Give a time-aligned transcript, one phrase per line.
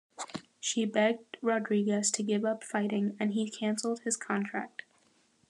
[0.59, 4.81] She begged Rodriguez to give up fighting and he cancelled his contract.